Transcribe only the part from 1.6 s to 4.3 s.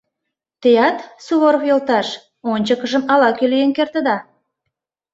йолташ, ончыкыжым ала-кӧ лийын кертыда.